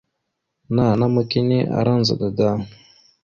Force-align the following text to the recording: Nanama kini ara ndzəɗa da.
Nanama 0.73 1.21
kini 1.31 1.57
ara 1.79 1.93
ndzəɗa 1.99 2.27
da. 2.37 2.49